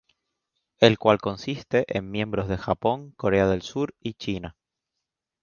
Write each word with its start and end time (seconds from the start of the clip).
El 0.79 0.97
cual 0.97 1.19
consiste 1.19 1.85
en 1.95 2.09
miembros 2.09 2.47
de 2.47 2.57
Japón, 2.57 3.11
Corea 3.17 3.45
del 3.47 3.61
Sur, 3.61 3.93
y 3.99 4.15
China. 4.15 4.57